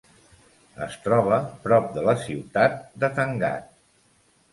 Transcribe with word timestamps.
Es 0.85 0.95
troba 1.01 1.37
prop 1.65 1.85
de 1.97 2.05
la 2.07 2.15
ciutat 2.21 2.79
de 3.05 3.11
Thangadh. 3.21 3.69